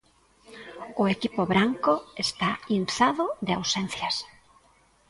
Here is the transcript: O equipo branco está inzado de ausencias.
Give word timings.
O 1.01 1.03
equipo 1.15 1.41
branco 1.53 1.93
está 2.25 2.49
inzado 2.79 3.25
de 3.45 3.51
ausencias. 3.59 4.15